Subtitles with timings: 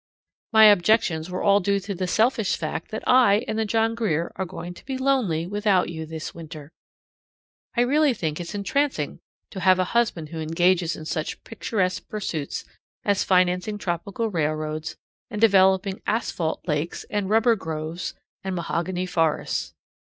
[0.51, 4.31] My objections were all due to the selfish fact that I and the John Grier
[4.35, 6.71] are going to be lonely without you this winter.
[7.77, 9.19] I really think it's entrancing
[9.51, 12.65] to have a husband who engages in such picturesque pursuits
[13.05, 14.97] as financing tropical railroads
[15.29, 19.75] and developing asphalt lakes and rubber groves and mahogany forests.